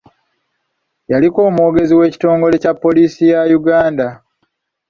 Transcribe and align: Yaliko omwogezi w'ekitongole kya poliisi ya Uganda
Yaliko 1.11 1.39
omwogezi 1.49 1.93
w'ekitongole 1.99 2.55
kya 2.63 2.73
poliisi 2.81 3.23
ya 3.31 3.39
Uganda 3.59 4.07